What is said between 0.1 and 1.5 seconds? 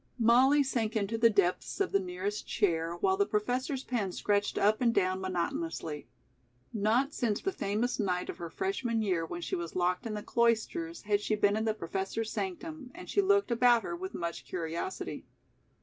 Molly sank into the